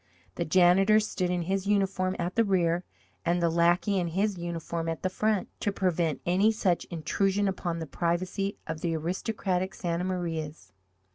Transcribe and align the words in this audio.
The 0.33 0.45
janitor 0.45 0.99
stood 0.99 1.29
in 1.29 1.43
his 1.43 1.67
uniform 1.67 2.15
at 2.17 2.33
the 2.35 2.43
rear, 2.43 2.83
and 3.23 3.39
the 3.39 3.51
lackey 3.51 3.99
in 3.99 4.07
his 4.07 4.35
uniform 4.35 4.89
at 4.89 5.03
the 5.03 5.11
front, 5.11 5.47
to 5.59 5.71
prevent 5.71 6.21
any 6.25 6.51
such 6.51 6.85
intrusion 6.85 7.47
upon 7.47 7.77
the 7.77 7.85
privacy 7.85 8.57
of 8.65 8.81
the 8.81 8.95
aristocratic 8.95 9.75
Santa 9.75 10.03
Marias. 10.03 10.73